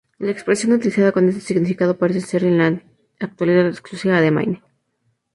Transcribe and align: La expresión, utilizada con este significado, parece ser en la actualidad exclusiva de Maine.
La 0.17 0.31
expresión, 0.31 0.71
utilizada 0.73 1.11
con 1.11 1.29
este 1.29 1.41
significado, 1.41 1.99
parece 1.99 2.21
ser 2.21 2.43
en 2.43 2.57
la 2.57 2.81
actualidad 3.19 3.67
exclusiva 3.67 4.19
de 4.19 4.31
Maine. 4.31 4.63